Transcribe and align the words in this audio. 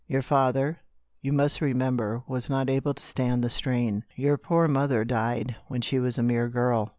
Your 0.07 0.23
father, 0.23 0.79
you 1.21 1.31
must 1.31 1.61
remember, 1.61 2.23
was 2.27 2.49
not 2.49 2.71
able 2.71 2.95
to 2.95 3.03
stand 3.03 3.43
the 3.43 3.51
strain; 3.51 4.03
your 4.15 4.35
poor 4.35 4.67
mother 4.67 5.05
died 5.05 5.57
when 5.67 5.81
she 5.81 5.99
was 5.99 6.17
a 6.17 6.23
mere 6.23 6.49
girl. 6.49 6.89